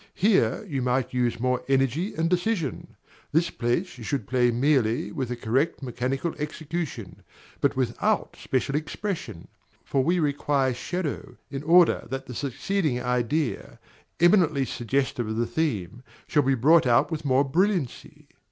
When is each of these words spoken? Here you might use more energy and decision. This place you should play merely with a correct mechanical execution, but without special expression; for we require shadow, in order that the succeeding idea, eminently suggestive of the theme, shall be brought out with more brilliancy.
Here 0.15 0.65
you 0.67 0.81
might 0.81 1.13
use 1.13 1.39
more 1.39 1.63
energy 1.67 2.15
and 2.15 2.27
decision. 2.27 2.95
This 3.33 3.51
place 3.51 3.99
you 3.99 4.03
should 4.03 4.25
play 4.25 4.49
merely 4.49 5.11
with 5.11 5.29
a 5.29 5.35
correct 5.35 5.83
mechanical 5.83 6.33
execution, 6.39 7.21
but 7.59 7.75
without 7.75 8.35
special 8.35 8.73
expression; 8.75 9.47
for 9.85 10.03
we 10.03 10.19
require 10.19 10.73
shadow, 10.73 11.37
in 11.51 11.61
order 11.61 12.07
that 12.09 12.25
the 12.25 12.33
succeeding 12.33 12.99
idea, 12.99 13.77
eminently 14.19 14.65
suggestive 14.65 15.27
of 15.27 15.37
the 15.37 15.45
theme, 15.45 16.01
shall 16.25 16.41
be 16.41 16.55
brought 16.55 16.87
out 16.87 17.11
with 17.11 17.23
more 17.23 17.43
brilliancy. 17.43 18.27